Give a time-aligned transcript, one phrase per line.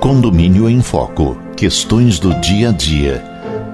[0.00, 1.36] Condomínio em Foco.
[1.56, 3.18] Questões do dia a dia.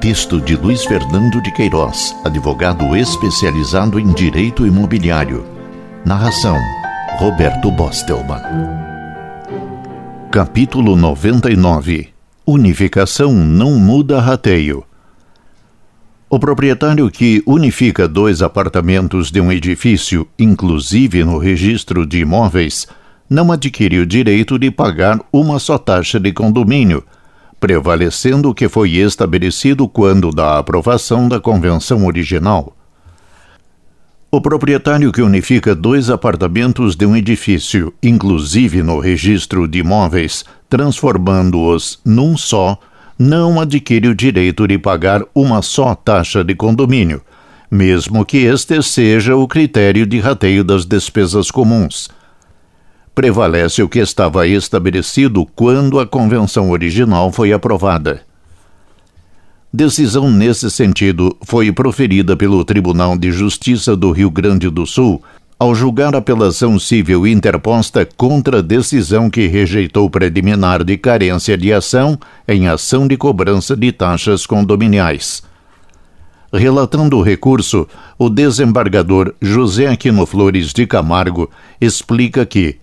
[0.01, 5.47] Texto de Luiz Fernando de Queiroz, advogado especializado em direito imobiliário.
[6.05, 6.59] Narração:
[7.19, 8.43] Roberto Bostelman.
[10.31, 12.09] Capítulo 99.
[12.47, 14.85] Unificação não muda rateio.
[16.29, 22.87] O proprietário que unifica dois apartamentos de um edifício, inclusive no registro de imóveis,
[23.29, 27.03] não adquire o direito de pagar uma só taxa de condomínio,
[27.59, 32.77] prevalecendo o que foi estabelecido quando da aprovação da convenção original.
[34.31, 41.99] O proprietário que unifica dois apartamentos de um edifício, inclusive no registro de imóveis, transformando-os
[42.05, 42.79] num só,
[43.19, 47.23] não adquire o direito de pagar uma só taxa de condomínio,
[47.71, 52.09] mesmo que este seja o critério de rateio das despesas comuns
[53.17, 58.21] prevalece o que estava estabelecido quando a convenção original foi aprovada.
[59.73, 65.23] Decisão nesse sentido foi proferida pelo Tribunal de Justiça do Rio Grande do Sul
[65.59, 72.19] ao julgar apelação civil interposta contra a decisão que rejeitou preliminar de carência de ação
[72.47, 75.43] em ação de cobrança de taxas condominiais.
[76.53, 82.77] Relatando o recurso, o desembargador José Aquino Flores de Camargo explica que,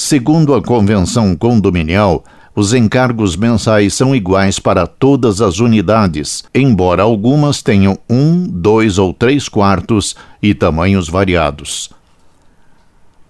[0.00, 7.62] Segundo a convenção condominial, os encargos mensais são iguais para todas as unidades, embora algumas
[7.62, 11.90] tenham um, dois ou três quartos e tamanhos variados.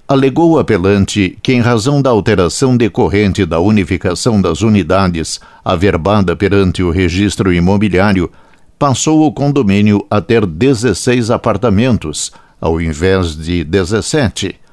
[0.07, 6.83] Alegou o apelante que, em razão da alteração decorrente da unificação das unidades, averbada perante
[6.83, 8.31] o registro imobiliário,
[8.79, 14.68] passou o condomínio a ter 16 apartamentos, ao invés de 17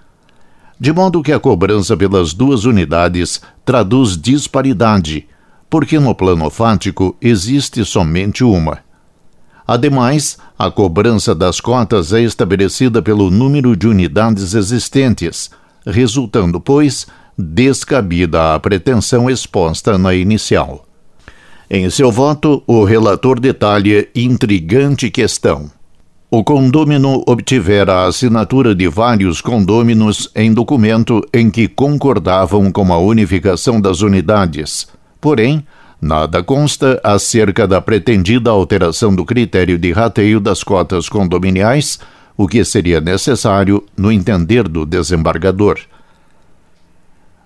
[0.80, 5.28] de modo que a cobrança pelas duas unidades traduz disparidade,
[5.70, 8.80] porque no plano fático existe somente uma.
[9.68, 15.50] Ademais, a cobrança das cotas é estabelecida pelo número de unidades existentes,
[15.86, 17.08] resultando, pois,
[17.38, 20.86] descabida a pretensão exposta na inicial.
[21.70, 25.72] Em seu voto, o relator detalha intrigante questão.
[26.30, 32.98] O condômino obtivera a assinatura de vários condôminos em documento em que concordavam com a
[32.98, 34.88] unificação das unidades.
[35.22, 35.66] Porém,
[36.02, 42.00] nada consta acerca da pretendida alteração do critério de rateio das cotas condominiais,
[42.36, 45.78] o que seria necessário no entender do desembargador.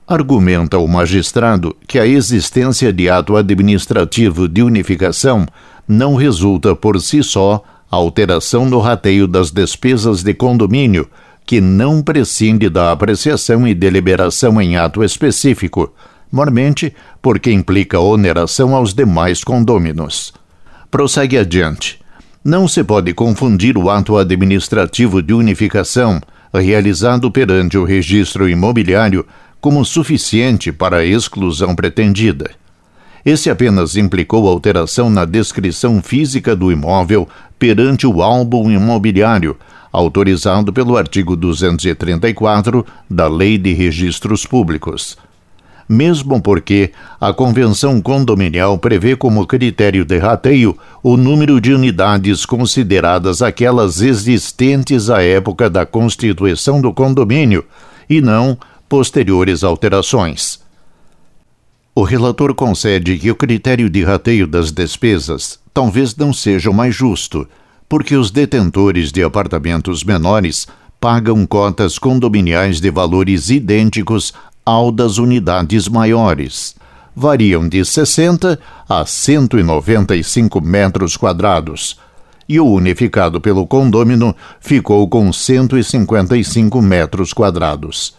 [0.08, 5.46] Argumenta o magistrado que a existência de ato administrativo de unificação
[5.88, 11.10] não resulta por si só alteração no rateio das despesas de condomínio,
[11.46, 15.92] que não prescinde da apreciação e deliberação em ato específico,
[16.32, 20.32] mormente porque implica oneração aos demais condôminos.
[20.92, 22.00] Prossegue adiante.
[22.44, 26.22] Não se pode confundir o ato administrativo de unificação,
[26.54, 29.26] realizado perante o registro imobiliário,
[29.60, 32.52] como suficiente para a exclusão pretendida.
[33.26, 39.58] Esse apenas implicou alteração na descrição física do imóvel perante o álbum imobiliário,
[39.92, 45.18] autorizado pelo artigo 234 da Lei de Registros Públicos.
[45.88, 53.42] Mesmo porque a Convenção Condominial prevê como critério de rateio o número de unidades consideradas
[53.42, 57.66] aquelas existentes à época da constituição do condomínio
[58.08, 58.56] e não
[58.88, 60.60] posteriores alterações.
[62.00, 66.96] O relator concede que o critério de rateio das despesas talvez não seja o mais
[66.96, 67.46] justo,
[67.90, 70.66] porque os detentores de apartamentos menores
[70.98, 74.34] pagam cotas condominiais de valores idênticos
[74.66, 76.74] ao das unidades maiores.
[77.14, 82.00] Variam de 60 a 195 metros quadrados.
[82.48, 88.18] E o unificado pelo condômino ficou com 155 metros quadrados.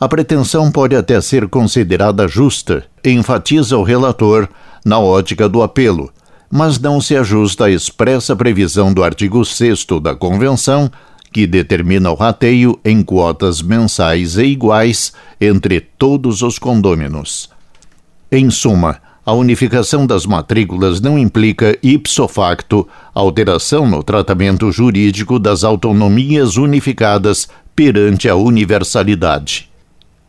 [0.00, 4.48] A pretensão pode até ser considerada justa, enfatiza o relator,
[4.84, 6.12] na ótica do apelo,
[6.48, 10.88] mas não se ajusta à expressa previsão do artigo 6 da Convenção,
[11.32, 17.50] que determina o rateio em quotas mensais e iguais entre todos os condôminos.
[18.30, 25.64] Em suma, a unificação das matrículas não implica ipso facto alteração no tratamento jurídico das
[25.64, 29.68] autonomias unificadas perante a universalidade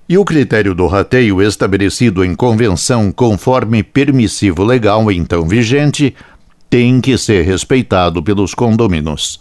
[0.09, 6.15] e o critério do rateio estabelecido em convenção conforme permissivo legal então vigente
[6.67, 9.39] tem que ser respeitado pelos condôminos.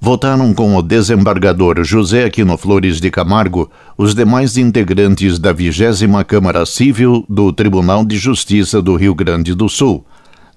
[0.00, 6.64] Votaram com o desembargador José Aquino Flores de Camargo os demais integrantes da vigésima Câmara
[6.64, 10.02] Civil do Tribunal de Justiça do Rio Grande do Sul.